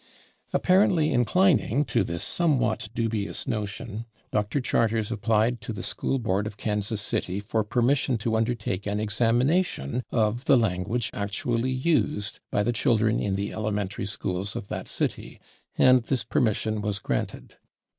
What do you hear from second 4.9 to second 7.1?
applied to the School Board of Kansas